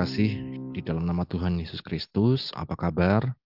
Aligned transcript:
terkasih, 0.00 0.32
di 0.72 0.80
dalam 0.80 1.04
nama 1.04 1.28
Tuhan 1.28 1.60
Yesus 1.60 1.84
Kristus, 1.84 2.56
apa 2.56 2.72
kabar? 2.72 3.36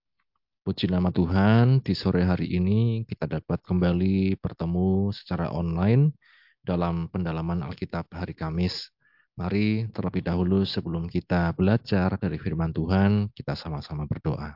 Puji 0.63 0.87
nama 0.87 1.11
Tuhan, 1.11 1.83
di 1.83 1.91
sore 1.91 2.23
hari 2.23 2.47
ini 2.47 3.03
kita 3.03 3.27
dapat 3.27 3.59
kembali 3.59 4.39
bertemu 4.39 5.11
secara 5.11 5.51
online 5.51 6.15
dalam 6.63 7.11
pendalaman 7.11 7.59
Alkitab 7.59 8.07
hari 8.07 8.31
Kamis. 8.39 8.87
Mari 9.35 9.91
terlebih 9.91 10.23
dahulu 10.23 10.63
sebelum 10.63 11.11
kita 11.11 11.51
belajar 11.59 12.15
dari 12.15 12.39
firman 12.39 12.71
Tuhan, 12.71 13.35
kita 13.35 13.51
sama-sama 13.59 14.07
berdoa. 14.07 14.55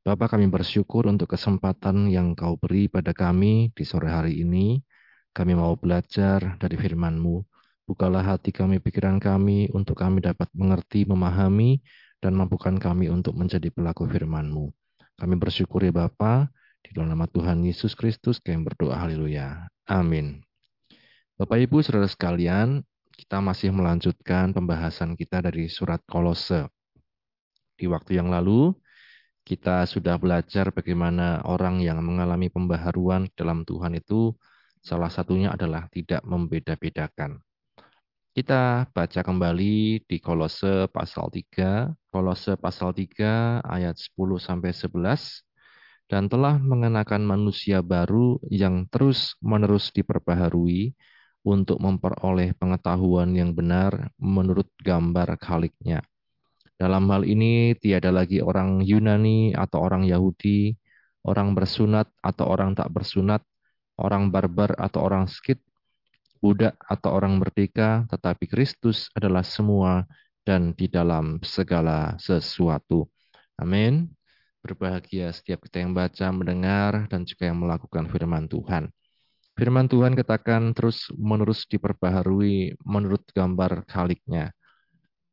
Bapak 0.00 0.32
kami 0.32 0.48
bersyukur 0.48 1.12
untuk 1.12 1.28
kesempatan 1.36 2.08
yang 2.08 2.32
kau 2.32 2.56
beri 2.56 2.88
pada 2.88 3.12
kami 3.12 3.68
di 3.76 3.84
sore 3.84 4.08
hari 4.08 4.40
ini. 4.40 4.80
Kami 5.36 5.52
mau 5.60 5.76
belajar 5.76 6.56
dari 6.56 6.80
firman-Mu. 6.80 7.55
Bukalah 7.86 8.34
hati 8.34 8.50
kami, 8.50 8.82
pikiran 8.82 9.22
kami, 9.22 9.70
untuk 9.70 10.02
kami 10.02 10.18
dapat 10.18 10.50
mengerti, 10.50 11.06
memahami, 11.06 11.78
dan 12.18 12.34
mampukan 12.34 12.74
kami 12.82 13.06
untuk 13.06 13.38
menjadi 13.38 13.70
pelaku 13.70 14.10
firman-Mu. 14.10 14.74
Kami 15.14 15.34
bersyukur 15.38 15.86
ya 15.86 15.94
Bapa, 15.94 16.50
di 16.82 16.90
dalam 16.90 17.14
nama 17.14 17.30
Tuhan 17.30 17.62
Yesus 17.62 17.94
Kristus 17.94 18.42
kami 18.42 18.66
berdoa 18.66 18.98
haleluya. 18.98 19.70
Amin. 19.86 20.42
Bapak 21.38 21.62
Ibu 21.62 21.78
Saudara 21.86 22.10
sekalian, 22.10 22.82
kita 23.14 23.38
masih 23.38 23.70
melanjutkan 23.70 24.50
pembahasan 24.50 25.14
kita 25.14 25.38
dari 25.38 25.70
surat 25.70 26.02
Kolose. 26.10 26.66
Di 27.78 27.86
waktu 27.86 28.18
yang 28.18 28.34
lalu, 28.34 28.74
kita 29.46 29.86
sudah 29.86 30.18
belajar 30.18 30.74
bagaimana 30.74 31.38
orang 31.46 31.78
yang 31.78 32.02
mengalami 32.02 32.50
pembaharuan 32.50 33.30
dalam 33.38 33.62
Tuhan 33.62 33.94
itu 33.94 34.34
salah 34.82 35.06
satunya 35.06 35.54
adalah 35.54 35.86
tidak 35.94 36.26
membeda-bedakan. 36.26 37.45
Kita 38.36 38.84
baca 38.92 39.20
kembali 39.24 40.04
di 40.04 40.20
Kolose 40.20 40.92
pasal 40.92 41.32
3, 41.32 41.88
Kolose 42.12 42.60
pasal 42.60 42.92
3 42.92 43.64
ayat 43.64 43.96
10 43.96 44.12
sampai 44.36 44.76
11 44.76 45.40
dan 46.04 46.28
telah 46.28 46.60
mengenakan 46.60 47.24
manusia 47.24 47.80
baru 47.80 48.36
yang 48.52 48.92
terus-menerus 48.92 49.88
diperbaharui 49.96 50.92
untuk 51.48 51.80
memperoleh 51.80 52.52
pengetahuan 52.60 53.32
yang 53.32 53.56
benar 53.56 54.12
menurut 54.20 54.68
gambar 54.84 55.40
khaliknya. 55.40 56.04
Dalam 56.76 57.08
hal 57.08 57.24
ini 57.24 57.72
tiada 57.80 58.12
lagi 58.12 58.44
orang 58.44 58.84
Yunani 58.84 59.56
atau 59.56 59.80
orang 59.80 60.04
Yahudi, 60.04 60.76
orang 61.24 61.56
bersunat 61.56 62.12
atau 62.20 62.52
orang 62.52 62.76
tak 62.76 62.92
bersunat, 62.92 63.40
orang 63.96 64.28
barbar 64.28 64.76
atau 64.76 65.08
orang 65.08 65.24
skit, 65.24 65.64
budak 66.46 66.78
atau 66.86 67.10
orang 67.18 67.42
merdeka, 67.42 68.06
tetapi 68.06 68.46
Kristus 68.46 69.10
adalah 69.18 69.42
semua 69.42 70.06
dan 70.46 70.70
di 70.78 70.86
dalam 70.86 71.42
segala 71.42 72.14
sesuatu. 72.22 73.10
Amin. 73.58 74.14
Berbahagia 74.62 75.34
setiap 75.34 75.66
kita 75.66 75.82
yang 75.82 75.90
baca, 75.90 76.30
mendengar, 76.30 77.10
dan 77.10 77.26
juga 77.26 77.50
yang 77.50 77.58
melakukan 77.58 78.06
firman 78.06 78.46
Tuhan. 78.46 78.94
Firman 79.58 79.90
Tuhan 79.90 80.14
katakan 80.14 80.70
terus 80.70 81.10
menerus 81.18 81.66
diperbaharui 81.66 82.78
menurut 82.86 83.26
gambar 83.34 83.82
khaliknya. 83.90 84.54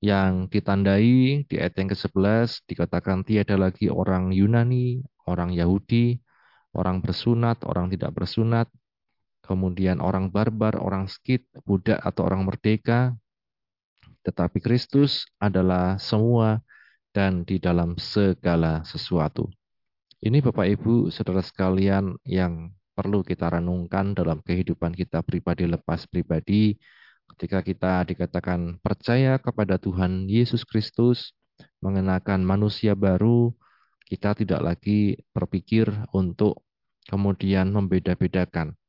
Yang 0.02 0.50
ditandai 0.50 1.46
di 1.46 1.56
ayat 1.62 1.78
yang 1.78 1.94
ke-11 1.94 2.66
dikatakan 2.66 3.22
tiada 3.22 3.54
lagi 3.56 3.88
orang 3.94 4.34
Yunani, 4.34 5.06
orang 5.30 5.54
Yahudi, 5.54 6.18
orang 6.74 7.06
bersunat, 7.06 7.62
orang 7.70 7.88
tidak 7.94 8.12
bersunat, 8.18 8.68
kemudian 9.44 10.00
orang 10.00 10.32
barbar, 10.32 10.80
orang 10.80 11.12
skit, 11.12 11.44
budak 11.68 12.00
atau 12.00 12.26
orang 12.26 12.48
merdeka, 12.48 13.14
tetapi 14.24 14.64
Kristus 14.64 15.28
adalah 15.38 16.00
semua 16.00 16.64
dan 17.12 17.44
di 17.44 17.60
dalam 17.60 18.00
segala 18.00 18.82
sesuatu. 18.88 19.52
Ini 20.24 20.40
Bapak 20.40 20.66
Ibu, 20.80 21.12
saudara 21.12 21.44
sekalian 21.44 22.16
yang 22.24 22.72
perlu 22.96 23.22
kita 23.22 23.52
renungkan 23.52 24.16
dalam 24.16 24.40
kehidupan 24.40 24.96
kita 24.96 25.20
pribadi 25.20 25.68
lepas 25.68 26.08
pribadi, 26.08 26.80
ketika 27.36 27.60
kita 27.60 28.08
dikatakan 28.08 28.80
percaya 28.80 29.36
kepada 29.36 29.76
Tuhan 29.76 30.32
Yesus 30.32 30.64
Kristus, 30.64 31.36
mengenakan 31.84 32.48
manusia 32.48 32.96
baru, 32.96 33.52
kita 34.08 34.40
tidak 34.40 34.64
lagi 34.64 35.20
berpikir 35.36 35.92
untuk 36.16 36.64
kemudian 37.12 37.76
membeda-bedakan 37.76 38.80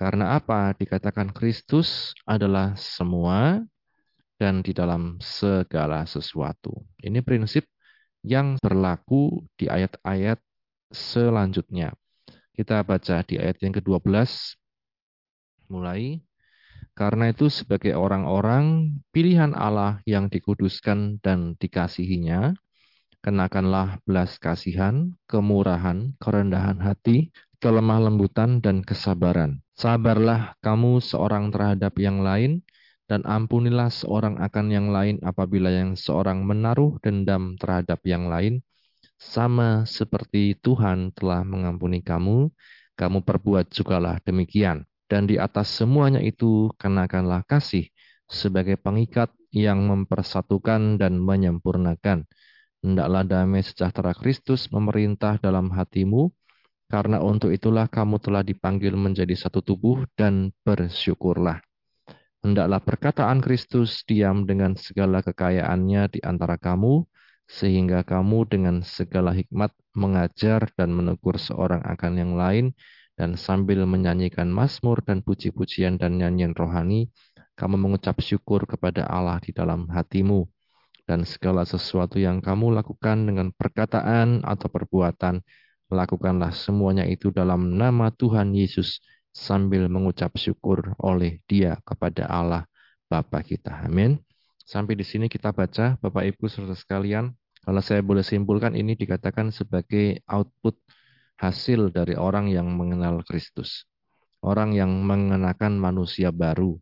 karena 0.00 0.40
apa? 0.40 0.72
Dikatakan 0.72 1.28
Kristus 1.36 2.16
adalah 2.24 2.72
semua 2.80 3.60
dan 4.40 4.64
di 4.64 4.72
dalam 4.72 5.20
segala 5.20 6.08
sesuatu. 6.08 6.72
Ini 7.04 7.20
prinsip 7.20 7.68
yang 8.24 8.56
berlaku 8.64 9.44
di 9.60 9.68
ayat-ayat 9.68 10.40
selanjutnya. 10.88 11.92
Kita 12.56 12.80
baca 12.80 13.20
di 13.28 13.36
ayat 13.36 13.60
yang 13.60 13.76
ke-12 13.76 14.56
mulai 15.68 16.24
karena 16.96 17.32
itu 17.32 17.52
sebagai 17.52 17.92
orang-orang 17.96 18.96
pilihan 19.12 19.52
Allah 19.52 20.00
yang 20.08 20.32
dikuduskan 20.32 21.20
dan 21.20 21.56
dikasihinya, 21.60 22.56
kenakanlah 23.20 24.00
belas 24.08 24.40
kasihan, 24.40 25.12
kemurahan, 25.28 26.16
kerendahan 26.20 26.80
hati, 26.80 27.32
kelemah 27.60 28.08
lembutan, 28.08 28.60
dan 28.64 28.80
kesabaran. 28.84 29.60
Sabarlah 29.80 30.60
kamu 30.60 31.00
seorang 31.00 31.48
terhadap 31.48 31.96
yang 31.96 32.20
lain, 32.20 32.60
dan 33.08 33.24
ampunilah 33.24 33.88
seorang 33.88 34.36
akan 34.36 34.66
yang 34.68 34.92
lain 34.92 35.16
apabila 35.24 35.72
yang 35.72 35.96
seorang 35.96 36.44
menaruh 36.44 37.00
dendam 37.00 37.56
terhadap 37.56 38.04
yang 38.04 38.28
lain, 38.28 38.60
sama 39.16 39.88
seperti 39.88 40.52
Tuhan 40.60 41.16
telah 41.16 41.48
mengampuni 41.48 42.04
kamu, 42.04 42.52
kamu 42.92 43.24
perbuat 43.24 43.72
jugalah 43.72 44.20
demikian. 44.20 44.84
Dan 45.08 45.24
di 45.24 45.40
atas 45.40 45.72
semuanya 45.72 46.20
itu 46.20 46.68
kenakanlah 46.76 47.48
kasih 47.48 47.88
sebagai 48.28 48.76
pengikat 48.76 49.32
yang 49.48 49.80
mempersatukan 49.88 51.00
dan 51.00 51.16
menyempurnakan. 51.16 52.28
Hendaklah 52.84 53.24
damai 53.24 53.64
sejahtera 53.64 54.12
Kristus 54.12 54.68
memerintah 54.68 55.40
dalam 55.40 55.72
hatimu, 55.72 56.28
karena 56.90 57.22
untuk 57.22 57.54
itulah 57.54 57.86
kamu 57.86 58.18
telah 58.18 58.42
dipanggil 58.42 58.98
menjadi 58.98 59.38
satu 59.38 59.62
tubuh 59.62 60.02
dan 60.18 60.50
bersyukurlah. 60.66 61.62
Hendaklah 62.42 62.82
perkataan 62.82 63.38
Kristus 63.38 64.02
diam 64.02 64.42
dengan 64.42 64.74
segala 64.74 65.22
kekayaannya 65.22 66.18
di 66.18 66.20
antara 66.26 66.58
kamu, 66.58 67.06
sehingga 67.46 68.02
kamu 68.02 68.48
dengan 68.50 68.76
segala 68.82 69.30
hikmat 69.30 69.70
mengajar 69.94 70.66
dan 70.74 70.90
menegur 70.90 71.38
seorang 71.38 71.84
akan 71.86 72.12
yang 72.18 72.32
lain, 72.34 72.74
dan 73.14 73.36
sambil 73.36 73.84
menyanyikan 73.86 74.48
mazmur 74.48 75.04
dan 75.04 75.20
puji-pujian 75.20 76.00
dan 76.00 76.16
nyanyian 76.18 76.56
rohani, 76.56 77.12
kamu 77.54 77.76
mengucap 77.76 78.16
syukur 78.24 78.64
kepada 78.64 79.04
Allah 79.04 79.36
di 79.44 79.52
dalam 79.52 79.86
hatimu. 79.86 80.48
Dan 81.04 81.28
segala 81.28 81.68
sesuatu 81.68 82.16
yang 82.16 82.40
kamu 82.40 82.72
lakukan 82.72 83.28
dengan 83.28 83.52
perkataan 83.52 84.40
atau 84.40 84.72
perbuatan, 84.72 85.44
Lakukanlah 85.90 86.54
semuanya 86.54 87.02
itu 87.02 87.34
dalam 87.34 87.74
nama 87.74 88.14
Tuhan 88.14 88.54
Yesus 88.54 89.02
sambil 89.34 89.90
mengucap 89.90 90.34
syukur 90.38 90.94
oleh 91.02 91.42
dia 91.50 91.78
kepada 91.82 92.30
Allah 92.30 92.62
Bapa 93.10 93.42
kita. 93.42 93.86
Amin. 93.86 94.22
Sampai 94.62 94.94
di 94.94 95.02
sini 95.02 95.26
kita 95.26 95.50
baca 95.50 95.98
Bapak 95.98 96.30
Ibu 96.30 96.46
saudara 96.46 96.78
sekalian. 96.78 97.34
Kalau 97.60 97.82
saya 97.82 98.00
boleh 98.06 98.22
simpulkan 98.22 98.78
ini 98.78 98.94
dikatakan 98.94 99.50
sebagai 99.50 100.22
output 100.30 100.78
hasil 101.42 101.90
dari 101.90 102.14
orang 102.14 102.46
yang 102.46 102.70
mengenal 102.70 103.26
Kristus. 103.26 103.90
Orang 104.40 104.72
yang 104.72 105.02
mengenakan 105.02 105.74
manusia 105.74 106.30
baru. 106.30 106.78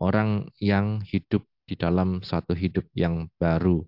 Orang 0.00 0.48
yang 0.58 1.04
hidup 1.04 1.44
di 1.68 1.76
dalam 1.76 2.24
satu 2.24 2.56
hidup 2.56 2.88
yang 2.96 3.28
baru. 3.36 3.84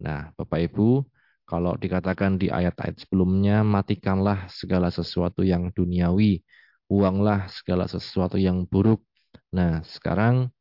Nah, 0.00 0.32
Bapak 0.38 0.70
Ibu, 0.70 1.04
kalau 1.50 1.74
dikatakan 1.74 2.38
di 2.38 2.46
ayat-ayat 2.46 3.02
sebelumnya, 3.02 3.66
matikanlah 3.66 4.46
segala 4.46 4.86
sesuatu 4.94 5.42
yang 5.42 5.74
duniawi, 5.74 6.46
buanglah 6.86 7.50
segala 7.50 7.90
sesuatu 7.90 8.38
yang 8.38 8.62
buruk. 8.70 9.02
Nah, 9.50 9.82
sekarang 9.82 10.54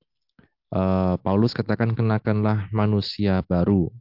eh, 0.74 1.16
Paulus 1.22 1.54
katakan 1.54 1.94
kenakanlah 1.94 2.74
manusia 2.74 3.46
baru. 3.46 3.94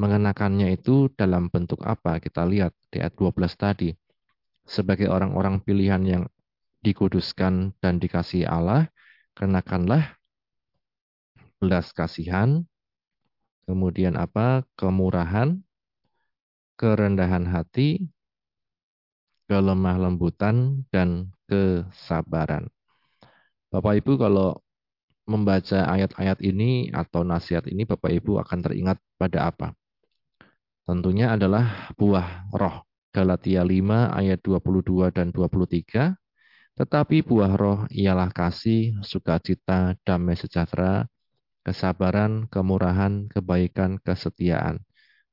Mengenakannya 0.00 0.72
itu 0.72 1.12
dalam 1.12 1.52
bentuk 1.52 1.84
apa? 1.84 2.16
Kita 2.16 2.48
lihat 2.48 2.72
di 2.88 3.04
ayat 3.04 3.12
12 3.12 3.52
tadi. 3.60 3.92
Sebagai 4.64 5.12
orang-orang 5.12 5.60
pilihan 5.60 6.00
yang 6.00 6.24
dikuduskan 6.80 7.76
dan 7.76 8.00
dikasih 8.00 8.48
Allah, 8.48 8.88
kenakanlah 9.36 10.16
belas 11.60 11.92
kasihan, 11.92 12.64
kemudian 13.68 14.16
apa? 14.16 14.64
Kemurahan, 14.80 15.60
kerendahan 16.82 17.46
hati, 17.46 18.10
kelemah 19.46 20.02
lembutan, 20.02 20.82
dan 20.90 21.30
kesabaran. 21.46 22.66
Bapak 23.70 24.02
Ibu 24.02 24.18
kalau 24.18 24.58
membaca 25.30 25.86
ayat-ayat 25.86 26.42
ini 26.42 26.90
atau 26.90 27.22
nasihat 27.22 27.70
ini 27.70 27.86
Bapak 27.86 28.10
Ibu 28.10 28.42
akan 28.42 28.58
teringat 28.66 28.98
pada 29.14 29.46
apa? 29.54 29.78
Tentunya 30.82 31.30
adalah 31.38 31.94
buah 31.94 32.50
roh. 32.50 32.82
Galatia 33.14 33.62
5 33.62 34.10
ayat 34.10 34.42
22 34.42 35.14
dan 35.14 35.30
23. 35.30 36.18
Tetapi 36.74 37.22
buah 37.22 37.52
roh 37.54 37.86
ialah 37.92 38.32
kasih, 38.34 38.98
sukacita, 39.06 39.94
damai 40.02 40.34
sejahtera, 40.34 41.06
kesabaran, 41.62 42.50
kemurahan, 42.50 43.30
kebaikan, 43.30 44.02
kesetiaan, 44.02 44.82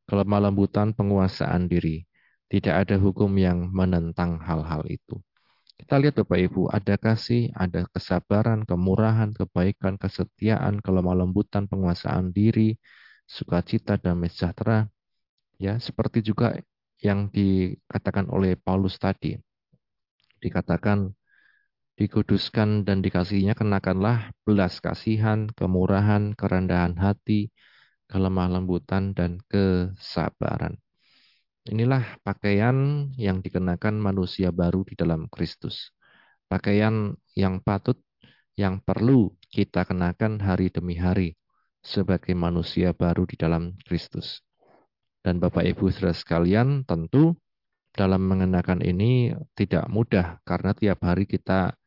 kelemah 0.09 0.49
lembutan, 0.49 0.97
penguasaan 0.97 1.69
diri. 1.69 2.01
Tidak 2.49 2.73
ada 2.73 2.97
hukum 2.97 3.29
yang 3.37 3.69
menentang 3.69 4.41
hal-hal 4.41 4.81
itu. 4.89 5.21
Kita 5.77 5.95
lihat 6.01 6.17
Bapak 6.17 6.39
Ibu, 6.49 6.67
ada 6.73 6.97
kasih, 6.97 7.53
ada 7.53 7.85
kesabaran, 7.93 8.65
kemurahan, 8.65 9.31
kebaikan, 9.31 9.95
kesetiaan, 10.01 10.81
kelemah 10.81 11.23
lembutan, 11.23 11.69
penguasaan 11.69 12.33
diri, 12.33 12.75
sukacita, 13.29 13.95
damai 14.01 14.27
sejahtera. 14.33 14.89
Ya, 15.61 15.77
seperti 15.77 16.25
juga 16.25 16.57
yang 16.99 17.31
dikatakan 17.31 18.27
oleh 18.27 18.59
Paulus 18.59 18.99
tadi. 18.99 19.39
Dikatakan 20.43 21.15
dikuduskan 21.95 22.87
dan 22.87 22.99
dikasihinya 22.99 23.55
kenakanlah 23.55 24.35
belas 24.43 24.79
kasihan, 24.83 25.47
kemurahan, 25.51 26.35
kerendahan 26.35 26.95
hati, 26.95 27.51
kelemah 28.09 28.49
lembutan, 28.49 29.13
dan 29.13 29.37
kesabaran. 29.45 30.81
Inilah 31.69 32.17
pakaian 32.25 33.07
yang 33.13 33.45
dikenakan 33.45 34.01
manusia 34.01 34.49
baru 34.49 34.81
di 34.81 34.97
dalam 34.97 35.29
Kristus. 35.29 35.93
Pakaian 36.49 37.13
yang 37.37 37.61
patut, 37.61 38.01
yang 38.57 38.81
perlu 38.81 39.37
kita 39.53 39.85
kenakan 39.85 40.41
hari 40.41 40.73
demi 40.73 40.97
hari 40.97 41.37
sebagai 41.85 42.33
manusia 42.33 42.91
baru 42.91 43.29
di 43.29 43.37
dalam 43.37 43.77
Kristus. 43.85 44.41
Dan 45.21 45.37
Bapak 45.37 45.61
Ibu 45.61 45.93
saudara 45.93 46.17
sekalian, 46.17 46.89
tentu 46.89 47.37
dalam 47.93 48.25
mengenakan 48.25 48.81
ini 48.81 49.35
tidak 49.53 49.85
mudah 49.91 50.41
karena 50.47 50.71
tiap 50.73 51.05
hari 51.05 51.29
kita 51.29 51.77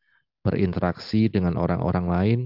berinteraksi 0.43 1.27
dengan 1.27 1.59
orang-orang 1.59 2.07
lain, 2.07 2.41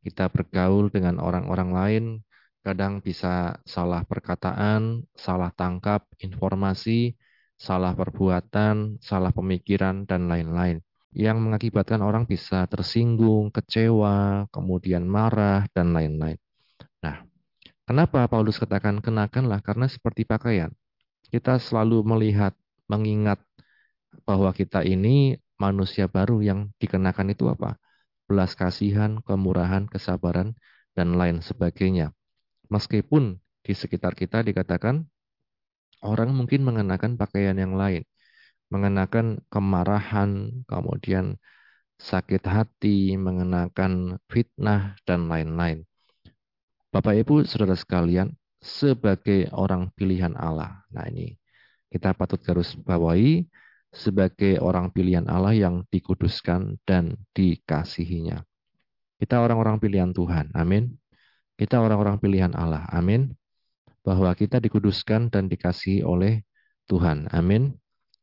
kita 0.00 0.28
bergaul 0.32 0.88
dengan 0.88 1.18
orang-orang 1.20 1.70
lain, 1.72 2.04
kadang 2.60 3.00
bisa 3.00 3.56
salah 3.64 4.04
perkataan, 4.04 5.04
salah 5.16 5.48
tangkap 5.56 6.04
informasi, 6.20 7.16
salah 7.56 7.92
perbuatan, 7.96 9.00
salah 9.00 9.32
pemikiran, 9.32 10.04
dan 10.04 10.28
lain-lain. 10.28 10.80
Yang 11.10 11.38
mengakibatkan 11.42 12.00
orang 12.04 12.24
bisa 12.28 12.64
tersinggung, 12.70 13.50
kecewa, 13.50 14.46
kemudian 14.54 15.04
marah, 15.08 15.66
dan 15.74 15.90
lain-lain. 15.96 16.38
Nah, 17.02 17.24
kenapa 17.88 18.28
Paulus 18.30 18.60
katakan 18.60 19.02
kenakanlah? 19.02 19.60
Karena 19.64 19.90
seperti 19.90 20.28
pakaian. 20.28 20.70
Kita 21.32 21.58
selalu 21.58 22.04
melihat, 22.06 22.54
mengingat 22.86 23.40
bahwa 24.26 24.50
kita 24.54 24.82
ini 24.86 25.38
manusia 25.58 26.06
baru 26.06 26.40
yang 26.44 26.72
dikenakan 26.78 27.34
itu 27.34 27.50
apa? 27.50 27.76
Belas 28.30 28.54
kasihan, 28.54 29.18
kemurahan, 29.26 29.90
kesabaran, 29.90 30.54
dan 30.94 31.18
lain 31.18 31.42
sebagainya. 31.42 32.14
Meskipun 32.70 33.36
di 33.66 33.72
sekitar 33.74 34.14
kita 34.14 34.46
dikatakan 34.46 35.02
orang 36.06 36.30
mungkin 36.32 36.62
mengenakan 36.62 37.18
pakaian 37.18 37.58
yang 37.58 37.74
lain, 37.74 38.06
mengenakan 38.70 39.42
kemarahan, 39.50 40.62
kemudian 40.70 41.36
sakit 42.00 42.46
hati, 42.46 43.18
mengenakan 43.18 44.16
fitnah, 44.30 44.96
dan 45.04 45.28
lain-lain. 45.28 45.84
Bapak 46.90 47.18
Ibu, 47.26 47.44
saudara 47.44 47.76
sekalian, 47.76 48.32
sebagai 48.62 49.50
orang 49.50 49.92
pilihan 49.92 50.32
Allah. 50.38 50.86
Nah 50.94 51.06
ini, 51.10 51.34
kita 51.90 52.14
patut 52.14 52.38
garis 52.40 52.78
bawahi 52.78 53.44
sebagai 53.90 54.62
orang 54.62 54.94
pilihan 54.94 55.26
Allah 55.26 55.52
yang 55.52 55.82
dikuduskan 55.90 56.78
dan 56.86 57.18
dikasihinya. 57.34 58.46
Kita 59.18 59.42
orang-orang 59.42 59.82
pilihan 59.82 60.14
Tuhan. 60.14 60.54
Amin. 60.54 60.99
Kita 61.60 61.76
orang-orang 61.76 62.16
pilihan 62.16 62.56
Allah. 62.56 62.88
Amin. 62.88 63.36
Bahwa 64.00 64.32
kita 64.32 64.56
dikuduskan 64.64 65.28
dan 65.28 65.44
dikasihi 65.44 66.00
oleh 66.00 66.40
Tuhan. 66.88 67.28
Amin. 67.36 67.76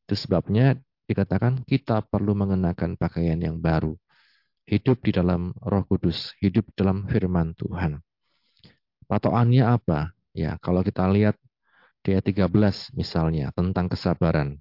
Itu 0.09 0.17
sebabnya 0.17 0.73
dikatakan 1.05 1.61
kita 1.69 2.01
perlu 2.09 2.33
mengenakan 2.33 2.97
pakaian 2.97 3.37
yang 3.37 3.61
baru. 3.61 3.93
Hidup 4.65 5.05
di 5.05 5.13
dalam 5.13 5.53
roh 5.61 5.85
kudus. 5.85 6.33
Hidup 6.41 6.65
dalam 6.73 7.05
firman 7.05 7.53
Tuhan. 7.53 8.01
Patokannya 9.05 9.69
apa? 9.69 10.17
Ya, 10.33 10.57
kalau 10.57 10.81
kita 10.81 11.05
lihat 11.05 11.37
di 12.01 12.17
ayat 12.17 12.25
13 12.25 12.97
misalnya 12.97 13.53
tentang 13.53 13.85
kesabaran. 13.85 14.57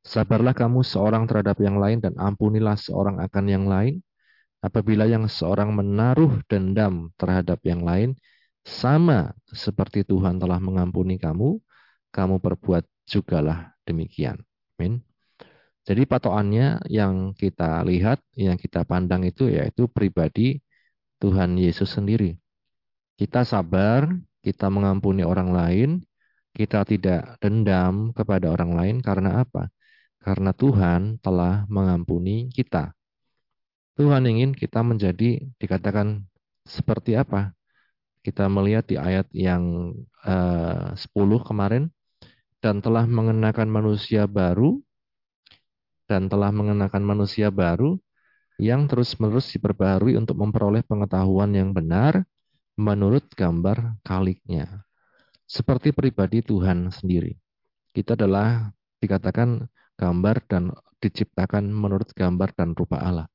Sabarlah 0.00 0.56
kamu 0.56 0.80
seorang 0.86 1.28
terhadap 1.28 1.60
yang 1.60 1.76
lain 1.76 2.00
dan 2.00 2.16
ampunilah 2.16 2.80
seorang 2.80 3.20
akan 3.20 3.44
yang 3.44 3.68
lain 3.68 4.05
Apabila 4.66 5.06
yang 5.06 5.30
seorang 5.30 5.70
menaruh 5.70 6.42
dendam 6.50 7.14
terhadap 7.14 7.62
yang 7.62 7.86
lain, 7.86 8.18
sama 8.66 9.30
seperti 9.46 10.02
Tuhan 10.02 10.42
telah 10.42 10.58
mengampuni 10.58 11.22
kamu, 11.22 11.62
kamu 12.10 12.42
perbuat 12.42 12.82
jugalah 13.06 13.78
demikian. 13.86 14.42
Amin. 14.74 15.06
Jadi 15.86 16.02
patokannya 16.02 16.82
yang 16.90 17.30
kita 17.38 17.86
lihat, 17.86 18.18
yang 18.34 18.58
kita 18.58 18.82
pandang 18.82 19.22
itu 19.22 19.46
yaitu 19.46 19.86
pribadi 19.86 20.58
Tuhan 21.22 21.54
Yesus 21.54 21.94
sendiri. 21.94 22.34
Kita 23.14 23.46
sabar, 23.46 24.10
kita 24.42 24.66
mengampuni 24.66 25.22
orang 25.22 25.54
lain, 25.54 25.90
kita 26.50 26.82
tidak 26.82 27.38
dendam 27.38 28.10
kepada 28.10 28.50
orang 28.50 28.74
lain 28.74 28.96
karena 28.98 29.46
apa? 29.46 29.70
Karena 30.18 30.50
Tuhan 30.50 31.22
telah 31.22 31.70
mengampuni 31.70 32.50
kita. 32.50 32.95
Tuhan 33.96 34.28
ingin 34.28 34.52
kita 34.52 34.84
menjadi 34.84 35.40
dikatakan 35.56 36.28
seperti 36.68 37.16
apa? 37.16 37.56
Kita 38.20 38.44
melihat 38.52 38.84
di 38.84 39.00
ayat 39.00 39.24
yang 39.32 39.96
uh, 40.20 40.92
eh, 40.92 41.16
10 41.16 41.48
kemarin 41.48 41.88
dan 42.60 42.84
telah 42.84 43.08
mengenakan 43.08 43.72
manusia 43.72 44.28
baru 44.28 44.76
dan 46.04 46.28
telah 46.28 46.52
mengenakan 46.52 47.02
manusia 47.02 47.48
baru 47.48 47.96
yang 48.60 48.84
terus-menerus 48.84 49.48
diperbarui 49.56 50.16
untuk 50.16 50.36
memperoleh 50.40 50.84
pengetahuan 50.84 51.52
yang 51.56 51.72
benar 51.72 52.24
menurut 52.76 53.24
gambar 53.32 53.96
kaliknya. 54.04 54.84
Seperti 55.48 55.96
pribadi 55.96 56.44
Tuhan 56.44 56.92
sendiri. 56.92 57.32
Kita 57.96 58.12
adalah 58.12 58.68
dikatakan 59.00 59.64
gambar 59.96 60.36
dan 60.44 60.74
diciptakan 61.00 61.72
menurut 61.72 62.12
gambar 62.12 62.52
dan 62.52 62.76
rupa 62.76 63.00
Allah. 63.00 63.28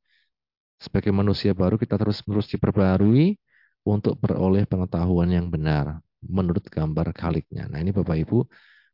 Sebagai 0.81 1.13
manusia 1.13 1.53
baru 1.53 1.77
kita 1.77 1.93
terus-menerus 2.01 2.49
diperbarui 2.49 3.37
untuk 3.85 4.17
beroleh 4.17 4.65
pengetahuan 4.65 5.29
yang 5.29 5.45
benar 5.53 6.01
menurut 6.25 6.65
gambar 6.65 7.13
kaliknya. 7.13 7.69
Nah 7.69 7.77
ini 7.81 7.93
Bapak 7.93 8.17
Ibu, 8.17 8.45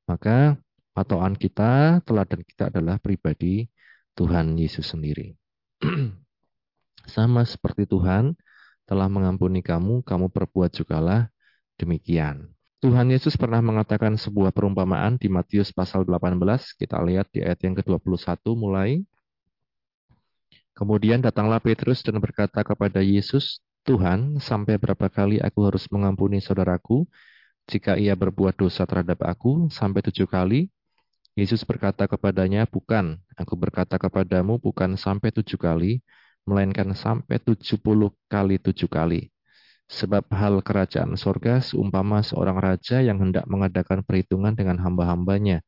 maka 0.08 0.60
patokan 0.92 1.36
kita, 1.40 2.04
teladan 2.04 2.44
kita 2.44 2.68
adalah 2.68 3.00
pribadi 3.00 3.72
Tuhan 4.20 4.60
Yesus 4.60 4.92
sendiri. 4.92 5.36
Sama 7.16 7.48
seperti 7.48 7.88
Tuhan 7.88 8.36
telah 8.84 9.08
mengampuni 9.08 9.64
kamu, 9.64 10.04
kamu 10.04 10.28
perbuat 10.28 10.76
jugalah 10.76 11.32
demikian. 11.80 12.52
Tuhan 12.78 13.10
Yesus 13.10 13.34
pernah 13.40 13.64
mengatakan 13.64 14.14
sebuah 14.20 14.54
perumpamaan 14.54 15.18
di 15.18 15.32
Matius 15.32 15.74
pasal 15.74 16.06
18, 16.06 16.36
kita 16.78 17.00
lihat 17.02 17.26
di 17.34 17.42
ayat 17.42 17.60
yang 17.64 17.74
ke-21 17.80 18.38
mulai. 18.54 19.02
Kemudian 20.78 21.26
datanglah 21.26 21.58
Petrus 21.58 22.06
dan 22.06 22.22
berkata 22.22 22.62
kepada 22.62 23.02
Yesus, 23.02 23.66
Tuhan, 23.82 24.38
sampai 24.38 24.78
berapa 24.78 25.10
kali 25.10 25.42
aku 25.42 25.66
harus 25.66 25.90
mengampuni 25.90 26.38
saudaraku 26.38 27.10
jika 27.66 27.98
ia 27.98 28.14
berbuat 28.14 28.54
dosa 28.54 28.86
terhadap 28.86 29.26
aku? 29.26 29.74
Sampai 29.74 30.06
tujuh 30.06 30.30
kali? 30.30 30.70
Yesus 31.34 31.66
berkata 31.66 32.06
kepadanya, 32.06 32.70
bukan, 32.70 33.18
aku 33.34 33.58
berkata 33.58 33.98
kepadamu 33.98 34.62
bukan 34.62 34.94
sampai 34.94 35.34
tujuh 35.34 35.58
kali, 35.58 36.06
melainkan 36.46 36.94
sampai 36.94 37.42
tujuh 37.42 37.82
puluh 37.82 38.14
kali 38.30 38.62
tujuh 38.62 38.86
kali. 38.86 39.34
Sebab 39.90 40.30
hal 40.30 40.62
kerajaan 40.62 41.18
sorga 41.18 41.58
seumpama 41.64 42.22
seorang 42.22 42.60
raja 42.60 43.02
yang 43.02 43.18
hendak 43.18 43.50
mengadakan 43.50 44.06
perhitungan 44.06 44.54
dengan 44.54 44.78
hamba-hambanya. 44.78 45.66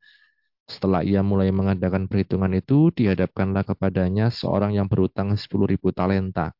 Setelah 0.69 1.01
ia 1.01 1.25
mulai 1.25 1.49
mengadakan 1.49 2.05
perhitungan 2.05 2.53
itu, 2.53 2.93
dihadapkanlah 2.93 3.65
kepadanya 3.65 4.29
seorang 4.29 4.77
yang 4.77 4.85
berutang 4.85 5.33
10.000 5.33 5.89
talenta. 5.89 6.53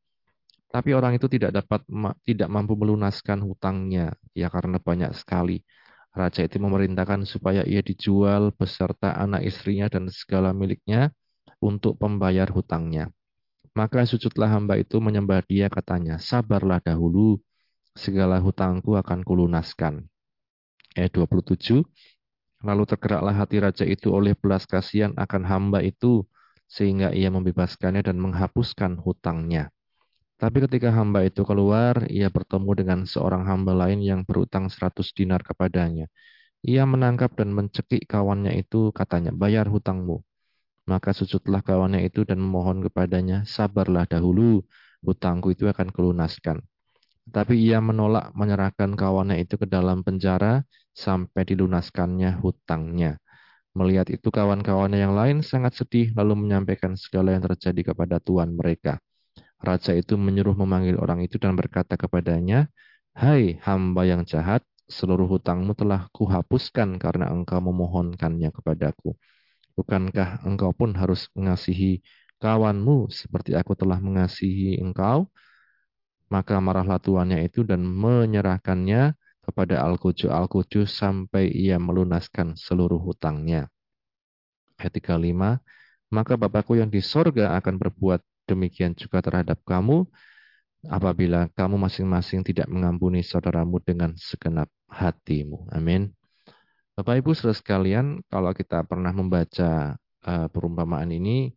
Tapi 0.70 0.90
orang 0.94 1.14
itu 1.14 1.30
tidak 1.30 1.54
dapat 1.62 1.86
tidak 2.26 2.48
mampu 2.50 2.74
melunaskan 2.74 3.42
hutangnya, 3.46 4.18
ya 4.34 4.50
karena 4.50 4.82
banyak 4.82 5.14
sekali. 5.14 5.62
Raja 6.10 6.42
itu 6.42 6.58
memerintahkan 6.58 7.22
supaya 7.22 7.62
ia 7.62 7.86
dijual 7.86 8.50
beserta 8.50 9.14
anak 9.14 9.46
istrinya 9.46 9.86
dan 9.86 10.10
segala 10.10 10.50
miliknya 10.50 11.14
untuk 11.62 11.94
pembayar 11.94 12.50
hutangnya. 12.50 13.14
Maka 13.78 14.02
sujudlah 14.02 14.50
hamba 14.50 14.74
itu 14.82 14.98
menyembah 14.98 15.46
dia 15.46 15.70
katanya, 15.70 16.18
sabarlah 16.18 16.82
dahulu, 16.82 17.38
segala 17.94 18.42
hutangku 18.42 18.98
akan 18.98 19.22
kulunaskan. 19.22 20.10
Ayat 20.98 21.14
27, 21.14 21.86
Lalu 22.60 22.84
tergeraklah 22.84 23.32
hati 23.32 23.56
raja 23.56 23.84
itu 23.88 24.12
oleh 24.12 24.36
belas 24.36 24.68
kasihan 24.68 25.16
akan 25.16 25.42
hamba 25.48 25.80
itu, 25.80 26.28
sehingga 26.68 27.10
ia 27.10 27.32
membebaskannya 27.32 28.04
dan 28.04 28.20
menghapuskan 28.20 29.00
hutangnya. 29.00 29.72
Tapi 30.40 30.64
ketika 30.64 30.88
hamba 30.92 31.24
itu 31.28 31.44
keluar, 31.44 32.08
ia 32.08 32.32
bertemu 32.32 32.70
dengan 32.72 33.00
seorang 33.04 33.44
hamba 33.44 33.76
lain 33.76 34.00
yang 34.00 34.20
berutang 34.24 34.72
seratus 34.72 35.12
dinar 35.12 35.44
kepadanya. 35.44 36.08
Ia 36.64 36.84
menangkap 36.84 37.36
dan 37.36 37.52
mencekik 37.52 38.04
kawannya 38.08 38.56
itu, 38.56 38.92
katanya, 38.92 39.32
bayar 39.32 39.68
hutangmu. 39.68 40.20
Maka 40.88 41.12
sujudlah 41.12 41.60
kawannya 41.60 42.08
itu 42.08 42.24
dan 42.24 42.40
memohon 42.40 42.80
kepadanya, 42.84 43.44
sabarlah 43.44 44.08
dahulu, 44.08 44.64
hutangku 45.04 45.52
itu 45.52 45.68
akan 45.68 45.92
kelunaskan. 45.92 46.60
Tapi 47.28 47.60
ia 47.60 47.78
menolak 47.84 48.32
menyerahkan 48.32 48.96
kawannya 48.96 49.44
itu 49.44 49.60
ke 49.60 49.68
dalam 49.68 50.00
penjara 50.00 50.64
sampai 50.92 51.42
dilunaskannya 51.46 52.40
hutangnya. 52.42 53.20
Melihat 53.70 54.10
itu 54.10 54.28
kawan-kawannya 54.34 54.98
yang 54.98 55.14
lain 55.14 55.46
sangat 55.46 55.78
sedih 55.78 56.10
lalu 56.18 56.46
menyampaikan 56.46 56.98
segala 56.98 57.38
yang 57.38 57.46
terjadi 57.46 57.94
kepada 57.94 58.18
tuan 58.18 58.52
mereka. 58.58 58.98
Raja 59.60 59.92
itu 59.94 60.16
menyuruh 60.16 60.56
memanggil 60.56 60.96
orang 60.98 61.22
itu 61.22 61.36
dan 61.36 61.54
berkata 61.54 61.94
kepadanya, 61.94 62.66
Hai 63.14 63.60
hamba 63.62 64.08
yang 64.08 64.24
jahat, 64.24 64.64
seluruh 64.90 65.28
hutangmu 65.30 65.76
telah 65.78 66.10
kuhapuskan 66.10 66.98
karena 66.98 67.30
engkau 67.30 67.62
memohonkannya 67.62 68.50
kepadaku. 68.50 69.14
Bukankah 69.78 70.42
engkau 70.42 70.74
pun 70.74 70.96
harus 70.98 71.30
mengasihi 71.38 72.02
kawanmu 72.42 73.12
seperti 73.12 73.54
aku 73.54 73.78
telah 73.78 74.02
mengasihi 74.02 74.82
engkau? 74.82 75.30
Maka 76.30 76.58
marahlah 76.58 76.98
tuannya 76.98 77.46
itu 77.46 77.62
dan 77.62 77.82
menyerahkannya 77.86 79.14
kepada 79.40 79.80
Al-Kuju 79.82 80.28
Al-Kuju 80.28 80.84
sampai 80.84 81.50
ia 81.50 81.80
melunaskan 81.80 82.54
seluruh 82.54 83.00
hutangnya. 83.00 83.68
Ayat 84.80 84.96
35, 84.96 85.60
maka 86.12 86.32
Bapakku 86.34 86.76
yang 86.76 86.88
di 86.88 87.04
sorga 87.04 87.56
akan 87.60 87.76
berbuat 87.76 88.20
demikian 88.48 88.96
juga 88.96 89.22
terhadap 89.22 89.62
kamu 89.62 90.08
apabila 90.88 91.52
kamu 91.52 91.76
masing-masing 91.76 92.40
tidak 92.40 92.66
mengampuni 92.66 93.20
saudaramu 93.20 93.78
dengan 93.84 94.16
segenap 94.16 94.66
hatimu. 94.88 95.68
Amin. 95.70 96.10
Bapak 96.96 97.20
Ibu 97.20 97.32
saudara 97.36 97.56
sekalian, 97.56 98.20
kalau 98.28 98.52
kita 98.52 98.84
pernah 98.84 99.12
membaca 99.12 99.96
uh, 100.26 100.46
perumpamaan 100.52 101.08
ini, 101.12 101.52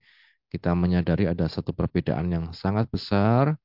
kita 0.47 0.71
menyadari 0.77 1.25
ada 1.25 1.49
satu 1.49 1.73
perbedaan 1.73 2.29
yang 2.29 2.45
sangat 2.53 2.87
besar 2.87 3.57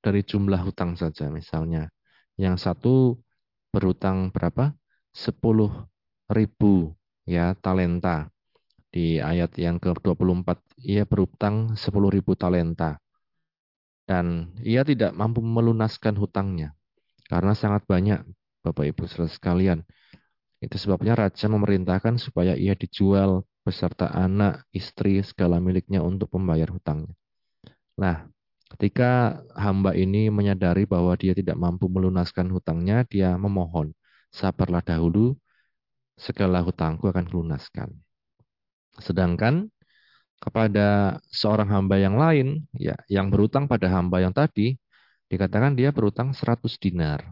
dari 0.00 0.22
jumlah 0.22 0.62
hutang 0.62 0.94
saja. 0.94 1.26
Misalnya, 1.28 1.90
yang 2.38 2.54
satu 2.56 3.18
berutang 3.76 4.32
berapa? 4.32 4.72
10 5.12 5.36
ribu 6.32 6.96
ya 7.28 7.52
talenta. 7.60 8.32
Di 8.88 9.20
ayat 9.20 9.52
yang 9.60 9.76
ke-24 9.76 10.80
ia 10.80 11.04
berutang 11.04 11.76
10 11.76 12.08
ribu 12.08 12.32
talenta. 12.32 12.96
Dan 14.08 14.56
ia 14.64 14.80
tidak 14.80 15.12
mampu 15.12 15.44
melunaskan 15.44 16.16
hutangnya. 16.16 16.72
Karena 17.28 17.52
sangat 17.52 17.84
banyak 17.84 18.24
Bapak 18.64 18.86
Ibu 18.86 19.04
sekalian. 19.10 19.84
Itu 20.62 20.80
sebabnya 20.80 21.18
raja 21.18 21.50
memerintahkan 21.50 22.16
supaya 22.16 22.56
ia 22.56 22.72
dijual 22.72 23.44
beserta 23.66 24.08
anak, 24.14 24.64
istri, 24.70 25.20
segala 25.26 25.58
miliknya 25.58 26.00
untuk 26.00 26.30
membayar 26.38 26.70
hutangnya. 26.70 27.12
Nah, 27.98 28.30
Ketika 28.66 29.40
hamba 29.54 29.94
ini 29.94 30.26
menyadari 30.26 30.90
bahwa 30.90 31.14
dia 31.14 31.30
tidak 31.32 31.54
mampu 31.54 31.86
melunaskan 31.86 32.50
hutangnya, 32.50 33.06
dia 33.06 33.38
memohon, 33.38 33.94
sabarlah 34.34 34.82
dahulu, 34.82 35.38
segala 36.18 36.64
hutangku 36.66 37.06
akan 37.06 37.26
lunaskan. 37.30 37.94
Sedangkan 38.98 39.70
kepada 40.42 41.20
seorang 41.30 41.70
hamba 41.70 41.96
yang 41.96 42.18
lain, 42.18 42.66
ya, 42.74 42.98
yang 43.06 43.30
berutang 43.30 43.70
pada 43.70 43.86
hamba 43.86 44.20
yang 44.20 44.34
tadi, 44.34 44.76
dikatakan 45.30 45.78
dia 45.78 45.94
berutang 45.94 46.34
100 46.34 46.76
dinar. 46.82 47.22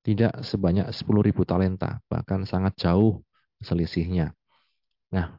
Tidak 0.00 0.44
sebanyak 0.44 0.92
10 0.92 1.24
ribu 1.24 1.44
talenta, 1.48 2.00
bahkan 2.08 2.44
sangat 2.44 2.76
jauh 2.76 3.20
selisihnya. 3.60 4.32
Nah, 5.12 5.36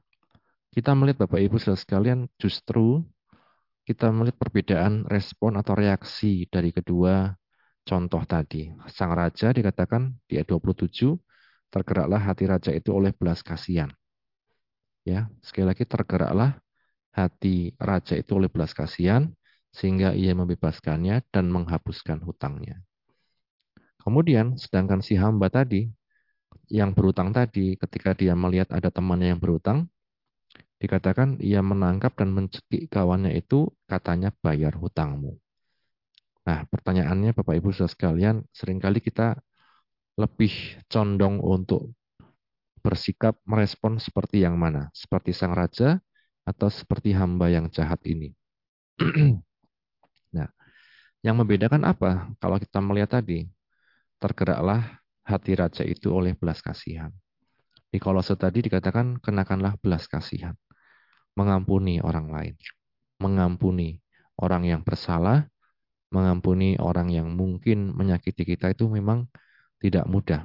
kita 0.71 0.93
melihat 0.93 1.25
Bapak 1.25 1.41
Ibu 1.41 1.57
sekalian 1.57 2.29
justru 2.37 3.01
kita 3.91 4.07
melihat 4.07 4.39
perbedaan 4.39 5.03
respon 5.11 5.59
atau 5.59 5.75
reaksi 5.75 6.47
dari 6.47 6.71
kedua 6.71 7.35
contoh 7.83 8.23
tadi. 8.23 8.71
Sang 8.87 9.11
raja 9.11 9.51
dikatakan 9.51 10.15
di 10.31 10.39
ayat 10.39 10.47
27, 10.47 11.19
tergeraklah 11.67 12.23
hati 12.23 12.47
raja 12.47 12.71
itu 12.71 12.95
oleh 12.95 13.11
belas 13.11 13.43
kasihan. 13.43 13.91
Ya, 15.03 15.27
sekali 15.43 15.75
lagi 15.75 15.83
tergeraklah 15.83 16.55
hati 17.11 17.75
raja 17.75 18.15
itu 18.15 18.31
oleh 18.39 18.47
belas 18.47 18.71
kasihan 18.71 19.27
sehingga 19.75 20.15
ia 20.15 20.31
membebaskannya 20.31 21.27
dan 21.27 21.51
menghapuskan 21.51 22.23
hutangnya. 22.23 22.79
Kemudian 23.99 24.55
sedangkan 24.55 25.03
si 25.03 25.19
hamba 25.19 25.51
tadi 25.51 25.91
yang 26.71 26.95
berutang 26.95 27.35
tadi 27.35 27.75
ketika 27.75 28.15
dia 28.15 28.39
melihat 28.39 28.71
ada 28.71 28.87
temannya 28.87 29.35
yang 29.35 29.41
berutang, 29.43 29.91
Dikatakan 30.81 31.37
ia 31.37 31.61
menangkap 31.61 32.17
dan 32.17 32.33
mencekik 32.33 32.89
kawannya 32.89 33.37
itu 33.37 33.69
katanya 33.85 34.33
bayar 34.41 34.73
hutangmu. 34.73 35.37
Nah 36.41 36.65
pertanyaannya 36.65 37.37
Bapak 37.37 37.53
Ibu 37.61 37.69
saudara 37.69 37.93
sekalian, 37.93 38.41
sering 38.49 38.81
kali 38.81 38.97
kita 38.97 39.37
lebih 40.17 40.49
condong 40.89 41.37
untuk 41.37 41.93
bersikap 42.81 43.37
merespon 43.45 44.01
seperti 44.01 44.41
yang 44.41 44.57
mana? 44.57 44.89
Seperti 44.97 45.37
sang 45.37 45.53
raja 45.53 46.01
atau 46.49 46.73
seperti 46.73 47.13
hamba 47.13 47.53
yang 47.53 47.69
jahat 47.69 48.01
ini? 48.09 48.33
nah, 50.35 50.49
yang 51.21 51.37
membedakan 51.37 51.85
apa? 51.85 52.33
Kalau 52.41 52.57
kita 52.57 52.81
melihat 52.81 53.21
tadi, 53.21 53.45
tergeraklah 54.17 54.97
hati 55.29 55.53
raja 55.53 55.85
itu 55.85 56.09
oleh 56.09 56.33
belas 56.33 56.57
kasihan. 56.57 57.13
Di 57.85 58.01
kolose 58.01 58.33
tadi 58.33 58.65
dikatakan 58.65 59.21
kenakanlah 59.21 59.77
belas 59.77 60.09
kasihan 60.09 60.57
mengampuni 61.35 62.03
orang 62.03 62.27
lain, 62.31 62.55
mengampuni 63.21 64.01
orang 64.39 64.67
yang 64.67 64.81
bersalah, 64.83 65.47
mengampuni 66.11 66.75
orang 66.81 67.07
yang 67.07 67.31
mungkin 67.31 67.95
menyakiti 67.95 68.43
kita 68.43 68.75
itu 68.75 68.89
memang 68.91 69.31
tidak 69.79 70.05
mudah. 70.05 70.43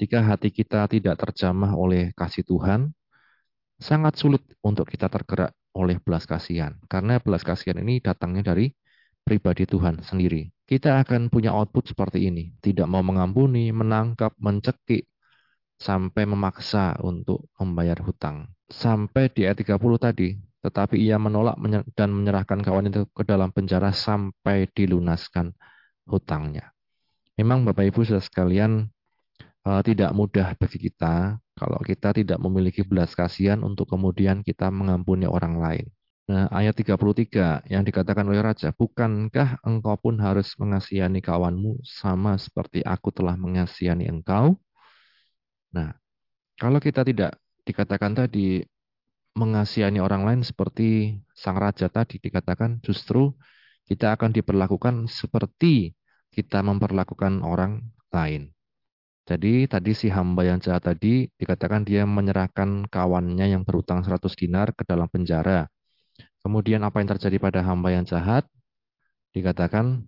Jika 0.00 0.24
hati 0.24 0.48
kita 0.50 0.88
tidak 0.88 1.20
terjamah 1.20 1.76
oleh 1.76 2.10
kasih 2.16 2.42
Tuhan, 2.42 2.90
sangat 3.76 4.16
sulit 4.16 4.42
untuk 4.64 4.88
kita 4.88 5.12
tergerak 5.12 5.52
oleh 5.76 6.00
belas 6.00 6.24
kasihan. 6.24 6.80
Karena 6.88 7.20
belas 7.20 7.44
kasihan 7.44 7.76
ini 7.84 8.00
datangnya 8.00 8.54
dari 8.54 8.72
pribadi 9.22 9.68
Tuhan 9.68 10.00
sendiri. 10.02 10.48
Kita 10.64 11.04
akan 11.04 11.28
punya 11.28 11.52
output 11.52 11.92
seperti 11.92 12.26
ini. 12.32 12.56
Tidak 12.58 12.88
mau 12.88 13.04
mengampuni, 13.04 13.68
menangkap, 13.70 14.32
mencekik, 14.40 15.11
sampai 15.82 16.22
memaksa 16.22 16.94
untuk 17.02 17.50
membayar 17.58 17.98
hutang. 17.98 18.46
Sampai 18.70 19.26
di 19.34 19.42
ayat 19.42 19.58
30 19.58 19.98
tadi, 19.98 20.38
tetapi 20.62 20.94
ia 20.94 21.18
menolak 21.18 21.58
dan 21.98 22.14
menyerahkan 22.14 22.62
kawan 22.62 22.86
itu 22.86 23.02
ke 23.10 23.26
dalam 23.26 23.50
penjara 23.50 23.90
sampai 23.90 24.70
dilunaskan 24.70 25.50
hutangnya. 26.06 26.70
Memang 27.34 27.66
Bapak 27.66 27.90
Ibu 27.90 28.06
sudah 28.06 28.22
sekalian 28.22 28.86
uh, 29.66 29.82
tidak 29.82 30.14
mudah 30.14 30.54
bagi 30.54 30.78
kita 30.78 31.42
kalau 31.58 31.80
kita 31.82 32.14
tidak 32.14 32.38
memiliki 32.38 32.86
belas 32.86 33.12
kasihan 33.18 33.58
untuk 33.66 33.90
kemudian 33.90 34.46
kita 34.46 34.70
mengampuni 34.70 35.26
orang 35.26 35.58
lain. 35.58 35.86
Nah, 36.30 36.46
ayat 36.54 36.78
33 36.78 37.66
yang 37.66 37.82
dikatakan 37.82 38.22
oleh 38.22 38.38
Raja, 38.40 38.70
Bukankah 38.70 39.58
engkau 39.66 39.98
pun 39.98 40.14
harus 40.22 40.54
mengasihani 40.54 41.18
kawanmu 41.18 41.82
sama 41.82 42.38
seperti 42.38 42.80
aku 42.86 43.10
telah 43.10 43.34
mengasihani 43.34 44.06
engkau? 44.06 44.54
Nah, 45.72 45.92
kalau 46.60 46.78
kita 46.78 47.02
tidak 47.02 47.36
dikatakan 47.64 48.12
tadi 48.12 48.62
mengasihani 49.32 49.98
orang 50.04 50.28
lain 50.28 50.42
seperti 50.44 51.16
sang 51.32 51.56
raja 51.56 51.88
tadi 51.88 52.20
dikatakan 52.20 52.84
justru 52.84 53.32
kita 53.88 54.12
akan 54.14 54.30
diperlakukan 54.36 55.08
seperti 55.08 55.96
kita 56.32 56.60
memperlakukan 56.60 57.40
orang 57.40 57.80
lain. 58.12 58.52
Jadi 59.22 59.70
tadi 59.70 59.94
si 59.94 60.10
hamba 60.10 60.42
yang 60.42 60.58
jahat 60.58 60.82
tadi 60.82 61.30
dikatakan 61.38 61.86
dia 61.86 62.02
menyerahkan 62.02 62.90
kawannya 62.90 63.54
yang 63.54 63.62
berutang 63.62 64.02
100 64.02 64.34
dinar 64.34 64.74
ke 64.74 64.82
dalam 64.82 65.06
penjara. 65.06 65.70
Kemudian 66.42 66.82
apa 66.82 66.98
yang 66.98 67.14
terjadi 67.14 67.38
pada 67.38 67.62
hamba 67.62 67.94
yang 67.94 68.02
jahat? 68.02 68.44
Dikatakan 69.30 70.02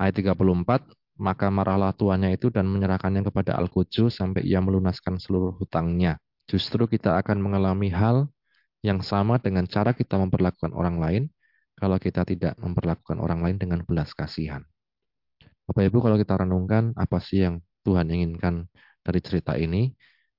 ayat 0.00 0.14
34, 0.16 0.88
maka 1.16 1.48
marahlah 1.48 1.92
tuannya 1.96 2.36
itu 2.36 2.52
dan 2.52 2.68
menyerahkannya 2.68 3.24
kepada 3.24 3.56
Al-Kuju 3.56 4.12
sampai 4.12 4.44
ia 4.44 4.60
melunaskan 4.60 5.16
seluruh 5.16 5.56
hutangnya. 5.56 6.20
Justru 6.46 6.86
kita 6.86 7.18
akan 7.18 7.40
mengalami 7.42 7.90
hal 7.90 8.28
yang 8.84 9.02
sama 9.02 9.40
dengan 9.42 9.66
cara 9.66 9.96
kita 9.96 10.16
memperlakukan 10.20 10.72
orang 10.72 10.98
lain. 11.00 11.24
kalau 11.76 12.00
kita 12.00 12.24
tidak 12.24 12.56
memperlakukan 12.56 13.20
orang 13.20 13.44
lain 13.44 13.60
dengan 13.60 13.84
belas 13.84 14.16
kasihan. 14.16 14.64
Bapak 15.68 15.92
Ibu 15.92 16.00
kalau 16.00 16.16
kita 16.16 16.40
renungkan 16.40 16.96
apa 16.96 17.20
sih 17.20 17.44
yang 17.44 17.60
Tuhan 17.84 18.08
inginkan 18.08 18.64
dari 19.04 19.20
cerita 19.20 19.60
ini, 19.60 19.92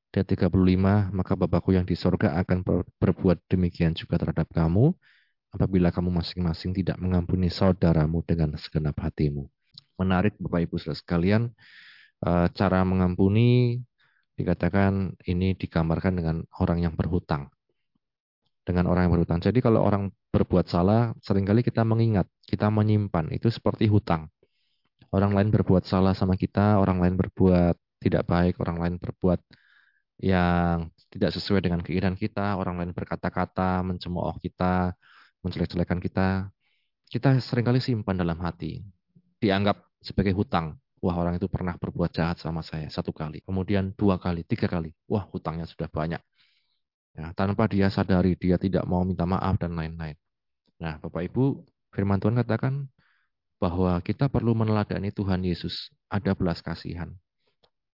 di 0.09 0.25
35, 0.25 1.13
maka 1.13 1.33
Bapakku 1.37 1.77
yang 1.77 1.85
di 1.85 1.93
sorga 1.93 2.33
akan 2.41 2.65
berbuat 2.97 3.45
demikian 3.45 3.93
juga 3.93 4.17
terhadap 4.17 4.49
kamu, 4.49 4.97
apabila 5.53 5.93
kamu 5.93 6.09
masing-masing 6.09 6.73
tidak 6.73 6.97
mengampuni 6.97 7.53
saudaramu 7.53 8.25
dengan 8.25 8.57
segenap 8.57 8.97
hatimu. 8.97 9.45
Menarik 9.97 10.33
Bapak 10.41 10.59
Ibu 10.69 10.75
saudara 10.77 10.97
sekalian, 10.97 11.43
eh, 12.25 12.47
cara 12.53 12.79
mengampuni 12.85 13.81
dikatakan 14.37 15.17
ini 15.25 15.57
digambarkan 15.57 16.13
dengan 16.13 16.35
orang 16.61 16.77
yang 16.85 16.93
berhutang 16.93 17.49
dengan 18.67 18.91
orang 18.91 19.07
yang 19.07 19.15
berhutang. 19.15 19.39
Jadi 19.39 19.63
kalau 19.63 19.79
orang 19.87 20.11
berbuat 20.35 20.67
salah, 20.67 21.15
sering 21.23 21.47
kali 21.47 21.63
kita 21.63 21.87
mengingat, 21.87 22.27
kita 22.43 22.67
menyimpan. 22.67 23.31
Itu 23.31 23.47
seperti 23.47 23.87
hutang. 23.87 24.27
Orang 25.07 25.31
lain 25.31 25.47
berbuat 25.55 25.87
salah 25.87 26.11
sama 26.11 26.35
kita, 26.35 26.75
orang 26.83 26.99
lain 26.99 27.15
berbuat 27.15 27.79
tidak 28.03 28.27
baik, 28.27 28.59
orang 28.59 28.77
lain 28.83 28.95
berbuat 28.99 29.39
yang 30.19 30.91
tidak 31.07 31.31
sesuai 31.31 31.63
dengan 31.63 31.79
keinginan 31.79 32.19
kita, 32.19 32.59
orang 32.59 32.75
lain 32.83 32.91
berkata-kata, 32.91 33.87
mencemooh 33.87 34.35
kita, 34.43 34.91
menjelek-jelekan 35.47 36.03
kita. 36.03 36.51
Kita 37.07 37.39
sering 37.39 37.63
kali 37.63 37.79
simpan 37.79 38.19
dalam 38.19 38.35
hati. 38.43 38.83
Dianggap 39.39 39.86
sebagai 40.07 40.33
hutang. 40.39 40.79
Wah 41.03 41.15
orang 41.21 41.37
itu 41.37 41.45
pernah 41.51 41.75
berbuat 41.77 42.09
jahat 42.17 42.37
sama 42.41 42.65
saya 42.65 42.87
satu 42.89 43.11
kali. 43.13 43.43
Kemudian 43.45 43.93
dua 43.99 44.15
kali, 44.17 44.41
tiga 44.47 44.65
kali. 44.65 44.89
Wah 45.11 45.27
hutangnya 45.29 45.69
sudah 45.69 45.91
banyak 45.91 46.21
Ya, 47.17 47.33
tanpa 47.33 47.65
dia 47.65 47.89
sadari, 47.89 48.37
dia 48.37 48.61
tidak 48.61 48.85
mau 48.85 49.01
minta 49.01 49.25
maaf 49.25 49.57
dan 49.57 49.73
lain-lain. 49.73 50.13
Nah, 50.77 51.01
Bapak 51.01 51.25
Ibu, 51.25 51.65
firman 51.89 52.21
Tuhan 52.21 52.37
katakan 52.37 52.85
bahwa 53.57 53.97
kita 54.05 54.29
perlu 54.29 54.53
meneladani 54.53 55.09
Tuhan 55.09 55.41
Yesus. 55.41 55.89
Ada 56.13 56.37
belas 56.37 56.61
kasihan. 56.61 57.09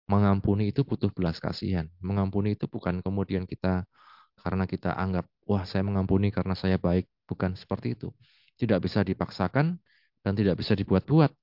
Mengampuni 0.05 0.69
itu 0.69 0.85
butuh 0.85 1.09
belas 1.09 1.41
kasihan. 1.41 1.89
Mengampuni 1.97 2.53
itu 2.53 2.69
bukan 2.69 3.01
kemudian 3.01 3.49
kita 3.49 3.89
karena 4.37 4.69
kita 4.69 4.93
anggap, 4.93 5.25
wah 5.49 5.65
saya 5.65 5.81
mengampuni 5.81 6.29
karena 6.29 6.53
saya 6.53 6.77
baik. 6.77 7.09
Bukan 7.25 7.57
seperti 7.57 7.97
itu. 7.97 8.13
Tidak 8.61 8.77
bisa 8.77 9.01
dipaksakan 9.01 9.81
dan 10.21 10.33
tidak 10.37 10.61
bisa 10.61 10.77
dibuat-buat. 10.77 11.33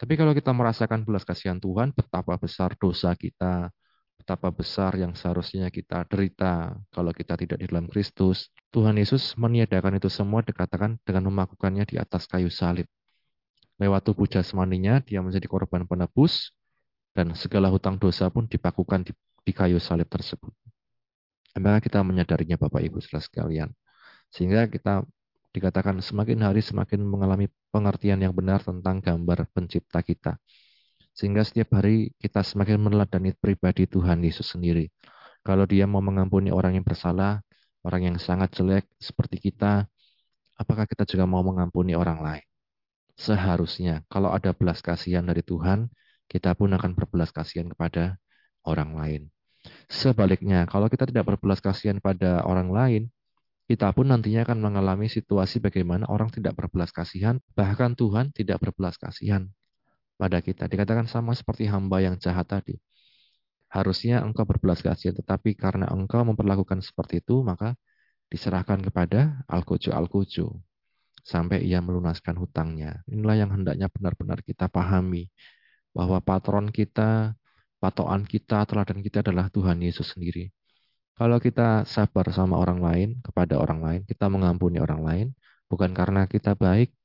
Tapi 0.00 0.16
kalau 0.16 0.32
kita 0.32 0.56
merasakan 0.56 1.04
belas 1.04 1.28
kasihan 1.28 1.60
Tuhan, 1.60 1.92
betapa 1.92 2.32
besar 2.40 2.72
dosa 2.80 3.12
kita, 3.12 3.68
betapa 4.16 4.48
besar 4.48 4.96
yang 4.96 5.12
seharusnya 5.12 5.68
kita 5.68 6.08
derita 6.08 6.72
kalau 6.88 7.12
kita 7.12 7.36
tidak 7.36 7.60
di 7.60 7.68
dalam 7.68 7.84
Kristus. 7.84 8.48
Tuhan 8.72 8.96
Yesus 8.96 9.36
meniadakan 9.36 10.00
itu 10.00 10.08
semua 10.08 10.40
dikatakan 10.40 10.96
dengan 11.04 11.28
memakukannya 11.28 11.84
di 11.84 12.00
atas 12.00 12.24
kayu 12.24 12.48
salib. 12.48 12.88
Lewat 13.76 14.08
tubuh 14.08 14.24
jasmaninya, 14.24 15.04
dia 15.04 15.20
menjadi 15.20 15.44
korban 15.44 15.84
penebus, 15.84 16.56
dan 17.12 17.36
segala 17.36 17.68
hutang 17.68 18.00
dosa 18.00 18.32
pun 18.32 18.48
dipakukan 18.48 19.04
di, 19.04 19.12
di 19.44 19.52
kayu 19.52 19.76
salib 19.76 20.08
tersebut. 20.08 20.52
Maka 21.60 21.84
kita 21.84 22.00
menyadarinya 22.00 22.56
Bapak 22.56 22.80
Ibu 22.80 23.04
sekalian. 23.04 23.68
Sehingga 24.32 24.64
kita 24.64 25.04
dikatakan 25.52 26.00
semakin 26.00 26.40
hari 26.40 26.64
semakin 26.64 27.04
mengalami 27.04 27.52
pengertian 27.70 28.20
yang 28.20 28.34
benar 28.34 28.60
tentang 28.60 29.00
gambar 29.00 29.48
pencipta 29.54 30.02
kita. 30.02 30.36
Sehingga 31.14 31.42
setiap 31.42 31.78
hari 31.78 32.14
kita 32.18 32.42
semakin 32.44 32.78
meneladani 32.78 33.34
pribadi 33.34 33.86
Tuhan 33.86 34.22
Yesus 34.22 34.54
sendiri. 34.54 34.90
Kalau 35.40 35.64
dia 35.64 35.88
mau 35.88 36.04
mengampuni 36.04 36.52
orang 36.52 36.76
yang 36.76 36.84
bersalah, 36.84 37.40
orang 37.86 38.12
yang 38.12 38.16
sangat 38.20 38.52
jelek 38.52 38.84
seperti 39.00 39.50
kita, 39.50 39.88
apakah 40.60 40.84
kita 40.84 41.08
juga 41.08 41.24
mau 41.24 41.40
mengampuni 41.40 41.96
orang 41.96 42.20
lain? 42.20 42.46
Seharusnya, 43.16 44.04
kalau 44.08 44.32
ada 44.32 44.52
belas 44.52 44.80
kasihan 44.84 45.24
dari 45.24 45.40
Tuhan, 45.44 45.88
kita 46.28 46.56
pun 46.56 46.72
akan 46.72 46.92
berbelas 46.96 47.32
kasihan 47.32 47.68
kepada 47.68 48.16
orang 48.64 48.96
lain. 48.96 49.22
Sebaliknya, 49.90 50.64
kalau 50.64 50.88
kita 50.88 51.04
tidak 51.04 51.28
berbelas 51.28 51.60
kasihan 51.60 52.00
pada 52.00 52.40
orang 52.48 52.72
lain, 52.72 53.02
kita 53.70 53.94
pun 53.94 54.10
nantinya 54.10 54.42
akan 54.42 54.58
mengalami 54.58 55.06
situasi 55.06 55.62
bagaimana 55.62 56.02
orang 56.10 56.26
tidak 56.26 56.58
berbelas 56.58 56.90
kasihan, 56.90 57.38
bahkan 57.54 57.94
Tuhan 57.94 58.34
tidak 58.34 58.58
berbelas 58.58 58.98
kasihan 58.98 59.46
pada 60.18 60.42
kita. 60.42 60.66
Dikatakan 60.66 61.06
sama 61.06 61.38
seperti 61.38 61.70
hamba 61.70 62.02
yang 62.02 62.18
jahat 62.18 62.50
tadi. 62.50 62.82
Harusnya 63.70 64.26
engkau 64.26 64.42
berbelas 64.42 64.82
kasihan, 64.82 65.14
tetapi 65.14 65.54
karena 65.54 65.86
engkau 65.86 66.26
memperlakukan 66.26 66.82
seperti 66.82 67.22
itu, 67.22 67.46
maka 67.46 67.78
diserahkan 68.26 68.82
kepada 68.82 69.46
Al-Kuju-Al-Kuju. 69.46 70.50
Sampai 71.22 71.62
ia 71.62 71.78
melunaskan 71.78 72.42
hutangnya. 72.42 73.06
Inilah 73.06 73.38
yang 73.38 73.54
hendaknya 73.54 73.86
benar-benar 73.86 74.42
kita 74.42 74.66
pahami. 74.66 75.30
Bahwa 75.94 76.18
patron 76.18 76.74
kita, 76.74 77.38
patokan 77.78 78.26
kita, 78.26 78.66
teladan 78.66 78.98
kita 78.98 79.22
adalah 79.22 79.46
Tuhan 79.46 79.78
Yesus 79.78 80.18
sendiri. 80.18 80.50
Kalau 81.20 81.36
kita 81.36 81.84
sabar 81.84 82.32
sama 82.32 82.56
orang 82.56 82.80
lain, 82.80 83.08
kepada 83.20 83.60
orang 83.60 83.84
lain, 83.84 84.00
kita 84.08 84.32
mengampuni 84.32 84.80
orang 84.80 85.04
lain, 85.04 85.26
bukan 85.68 85.92
karena 85.92 86.24
kita 86.24 86.56
baik, 86.56 86.96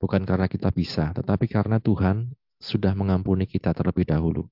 bukan 0.00 0.24
karena 0.24 0.48
kita 0.48 0.72
bisa, 0.72 1.12
tetapi 1.12 1.52
karena 1.52 1.76
Tuhan 1.76 2.32
sudah 2.56 2.96
mengampuni 2.96 3.44
kita 3.44 3.76
terlebih 3.76 4.08
dahulu. 4.08 4.48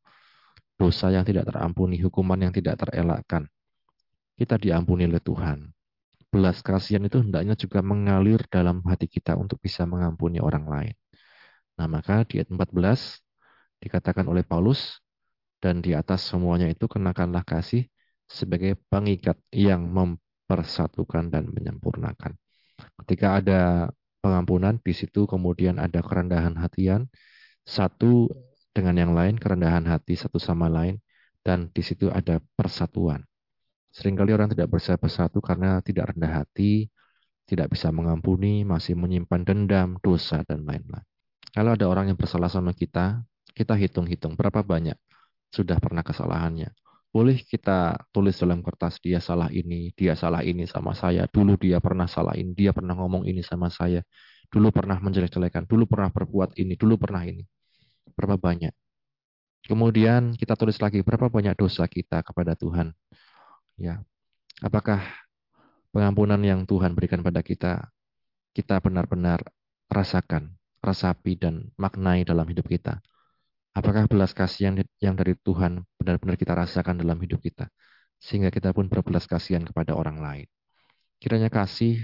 Dosa 0.76 1.08
yang 1.08 1.24
tidak 1.24 1.48
terampuni, 1.48 1.96
hukuman 1.96 2.44
yang 2.44 2.52
tidak 2.52 2.76
terelakkan. 2.76 3.48
Kita 4.36 4.60
diampuni 4.60 5.08
oleh 5.08 5.24
Tuhan. 5.24 5.72
Belas 6.28 6.60
kasihan 6.60 7.00
itu 7.00 7.24
hendaknya 7.24 7.56
juga 7.56 7.80
mengalir 7.80 8.44
dalam 8.52 8.84
hati 8.84 9.08
kita 9.08 9.32
untuk 9.32 9.64
bisa 9.64 9.88
mengampuni 9.88 10.44
orang 10.44 10.68
lain. 10.68 10.94
Nah 11.80 11.88
maka 11.88 12.28
di 12.28 12.36
ayat 12.36 12.52
14 12.52 13.16
dikatakan 13.80 14.28
oleh 14.28 14.44
Paulus, 14.44 15.00
dan 15.56 15.80
di 15.80 15.96
atas 15.96 16.28
semuanya 16.28 16.68
itu 16.68 16.84
kenakanlah 16.84 17.48
kasih 17.48 17.88
sebagai 18.30 18.78
pengikat 18.86 19.36
yang 19.50 19.90
mempersatukan 19.90 21.34
dan 21.34 21.50
menyempurnakan. 21.50 22.38
Ketika 23.02 23.42
ada 23.42 23.60
pengampunan, 24.22 24.78
di 24.78 24.94
situ 24.94 25.26
kemudian 25.26 25.82
ada 25.82 25.98
kerendahan 26.00 26.54
hatian, 26.54 27.10
satu 27.66 28.30
dengan 28.70 28.94
yang 28.94 29.12
lain, 29.12 29.34
kerendahan 29.36 29.82
hati 29.90 30.14
satu 30.14 30.38
sama 30.38 30.70
lain, 30.70 31.02
dan 31.42 31.68
di 31.74 31.82
situ 31.82 32.06
ada 32.08 32.38
persatuan. 32.54 33.26
Seringkali 33.90 34.30
orang 34.30 34.54
tidak 34.54 34.70
bisa 34.70 34.94
bersatu 34.94 35.42
karena 35.42 35.82
tidak 35.82 36.14
rendah 36.14 36.46
hati, 36.46 36.86
tidak 37.50 37.74
bisa 37.74 37.90
mengampuni, 37.90 38.62
masih 38.62 38.94
menyimpan 38.94 39.42
dendam, 39.42 39.98
dosa, 39.98 40.46
dan 40.46 40.62
lain-lain. 40.62 41.02
Kalau 41.50 41.74
ada 41.74 41.90
orang 41.90 42.14
yang 42.14 42.14
bersalah 42.14 42.46
sama 42.46 42.70
kita, 42.70 43.26
kita 43.50 43.74
hitung-hitung 43.74 44.38
berapa 44.38 44.62
banyak 44.62 44.94
sudah 45.50 45.82
pernah 45.82 46.06
kesalahannya. 46.06 46.70
Boleh 47.10 47.42
kita 47.42 47.98
tulis 48.14 48.38
dalam 48.38 48.62
kertas, 48.62 49.02
dia 49.02 49.18
salah 49.18 49.50
ini, 49.50 49.90
dia 49.98 50.14
salah 50.14 50.46
ini 50.46 50.62
sama 50.62 50.94
saya, 50.94 51.26
dulu 51.26 51.58
dia 51.58 51.82
pernah 51.82 52.06
salah 52.06 52.38
ini, 52.38 52.54
dia 52.54 52.70
pernah 52.70 52.94
ngomong 52.94 53.26
ini 53.26 53.42
sama 53.42 53.66
saya, 53.66 54.06
dulu 54.46 54.70
pernah 54.70 54.94
menjelek-jelekan, 55.02 55.66
dulu 55.66 55.90
pernah 55.90 56.10
berbuat 56.14 56.54
ini, 56.54 56.78
dulu 56.78 57.02
pernah 57.02 57.26
ini 57.26 57.42
berapa 58.14 58.38
banyak. 58.38 58.70
Kemudian 59.66 60.34
kita 60.34 60.54
tulis 60.56 60.78
lagi 60.78 61.04
berapa 61.04 61.28
banyak 61.28 61.54
dosa 61.58 61.84
kita 61.90 62.24
kepada 62.24 62.56
Tuhan. 62.56 62.94
Ya. 63.76 64.02
Apakah 64.60 65.04
pengampunan 65.90 66.40
yang 66.40 66.64
Tuhan 66.64 66.94
berikan 66.96 67.20
pada 67.20 67.40
kita 67.40 67.90
kita 68.50 68.82
benar-benar 68.82 69.40
rasakan, 69.86 70.58
rasapi 70.82 71.38
dan 71.38 71.70
maknai 71.76 72.24
dalam 72.26 72.46
hidup 72.48 72.66
kita? 72.66 72.98
Apakah 73.70 74.10
belas 74.10 74.34
kasihan 74.34 74.74
yang 74.98 75.14
dari 75.14 75.38
Tuhan 75.38 75.86
benar-benar 75.94 76.34
kita 76.34 76.58
rasakan 76.58 76.98
dalam 76.98 77.22
hidup 77.22 77.38
kita? 77.38 77.70
Sehingga 78.18 78.50
kita 78.50 78.74
pun 78.74 78.90
berbelas 78.90 79.30
kasihan 79.30 79.62
kepada 79.62 79.94
orang 79.94 80.18
lain. 80.18 80.48
Kiranya 81.22 81.48
kasih 81.48 82.02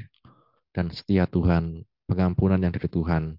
dan 0.71 0.95
setia 0.95 1.27
Tuhan, 1.27 1.83
pengampunan 2.07 2.61
yang 2.63 2.71
dari 2.71 2.87
Tuhan, 2.87 3.35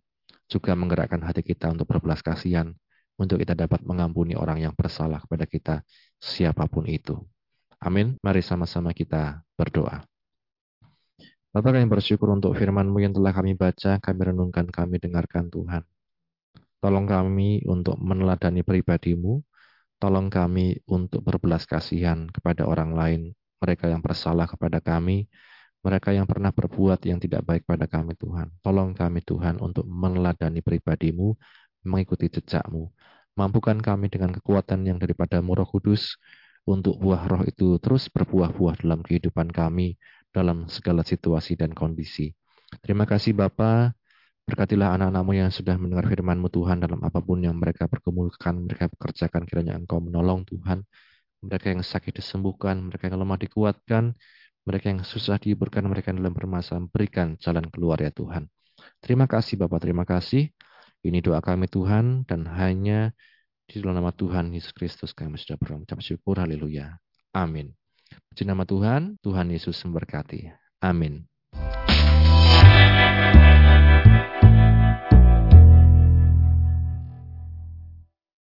juga 0.51 0.75
menggerakkan 0.75 1.23
hati 1.23 1.43
kita 1.43 1.71
untuk 1.71 1.87
berbelas 1.87 2.19
kasihan, 2.19 2.75
untuk 3.15 3.39
kita 3.41 3.57
dapat 3.57 3.81
mengampuni 3.81 4.37
orang 4.37 4.61
yang 4.61 4.73
bersalah 4.75 5.23
kepada 5.23 5.45
kita, 5.47 5.75
siapa 6.19 6.67
pun 6.67 6.85
itu. 6.85 7.17
Amin. 7.79 8.17
Mari 8.21 8.41
sama-sama 8.41 8.91
kita 8.91 9.41
berdoa. 9.53 10.03
Bapak 11.53 11.79
kami 11.79 11.89
bersyukur 11.89 12.29
untuk 12.29 12.53
firman-Mu 12.53 12.97
yang 13.01 13.13
telah 13.15 13.33
kami 13.33 13.57
baca, 13.57 13.97
kami 13.97 14.21
renungkan, 14.29 14.69
kami 14.69 15.01
dengarkan 15.01 15.49
Tuhan. 15.49 15.81
Tolong 16.77 17.09
kami 17.09 17.65
untuk 17.65 17.97
meneladani 17.97 18.61
pribadimu, 18.61 19.41
tolong 19.97 20.29
kami 20.29 20.77
untuk 20.85 21.25
berbelas 21.25 21.65
kasihan 21.65 22.29
kepada 22.29 22.69
orang 22.69 22.93
lain, 22.93 23.21
mereka 23.57 23.89
yang 23.89 24.01
bersalah 24.05 24.45
kepada 24.45 24.77
kami, 24.77 25.25
mereka 25.81 26.13
yang 26.13 26.29
pernah 26.29 26.53
berbuat 26.53 27.01
yang 27.09 27.17
tidak 27.17 27.41
baik 27.47 27.63
pada 27.65 27.89
kami 27.89 28.13
Tuhan. 28.13 28.53
Tolong 28.61 28.93
kami 28.93 29.25
Tuhan 29.25 29.57
untuk 29.57 29.89
meneladani 29.89 30.61
pribadimu, 30.61 31.33
mengikuti 31.87 32.29
jejakmu. 32.29 32.93
Mampukan 33.37 33.77
kami 33.81 34.09
dengan 34.09 34.33
kekuatan 34.33 34.85
yang 34.85 34.97
daripada 35.01 35.41
Roh 35.41 35.69
Kudus 35.69 36.17
untuk 36.67 36.99
buah 36.99 37.25
roh 37.31 37.47
itu 37.47 37.79
terus 37.79 38.11
berbuah-buah 38.11 38.83
dalam 38.83 38.99
kehidupan 39.01 39.49
kami, 39.49 39.95
dalam 40.35 40.67
segala 40.67 41.01
situasi 41.01 41.55
dan 41.55 41.71
kondisi. 41.71 42.35
Terima 42.83 43.07
kasih 43.07 43.31
Bapa, 43.31 43.95
berkatilah 44.47 44.95
anak-anakmu 44.95 45.35
yang 45.35 45.51
sudah 45.51 45.75
mendengar 45.75 46.07
firman-Mu 46.07 46.47
Tuhan 46.47 46.79
dalam 46.79 47.03
apa 47.03 47.19
pun 47.19 47.43
yang 47.43 47.59
mereka 47.59 47.91
pergumulkan, 47.91 48.63
mereka 48.63 48.87
pekerjakan 48.87 49.43
kiranya 49.43 49.75
Engkau 49.75 49.99
menolong 49.99 50.47
Tuhan. 50.47 50.87
Mereka 51.43 51.75
yang 51.75 51.83
sakit 51.83 52.15
disembuhkan, 52.15 52.79
mereka 52.79 53.11
yang 53.11 53.19
lemah 53.19 53.37
dikuatkan, 53.37 54.15
mereka 54.63 54.89
yang 54.89 55.03
susah 55.03 55.35
dihiburkan, 55.37 55.83
mereka 55.85 56.15
yang 56.15 56.23
dalam 56.23 56.33
permasalahan 56.33 56.87
berikan 56.87 57.35
jalan 57.43 57.67
keluar 57.67 57.99
ya 57.99 58.09
Tuhan. 58.09 58.47
Terima 59.03 59.27
kasih 59.27 59.59
Bapak, 59.59 59.83
terima 59.83 60.07
kasih. 60.07 60.49
Ini 61.03 61.19
doa 61.21 61.43
kami 61.43 61.67
Tuhan 61.69 62.25
dan 62.25 62.47
hanya 62.47 63.11
di 63.67 63.83
dalam 63.83 63.99
nama 63.99 64.15
Tuhan 64.15 64.55
Yesus 64.55 64.71
Kristus 64.71 65.11
kami 65.11 65.35
sudah 65.35 65.59
berucap 65.59 65.99
syukur. 65.99 66.39
Haleluya. 66.39 66.95
Amin. 67.35 67.75
Puji 68.31 68.47
nama 68.47 68.63
Tuhan, 68.63 69.19
Tuhan 69.19 69.51
Yesus 69.51 69.75
memberkati. 69.83 70.47
Amin. 70.79 71.27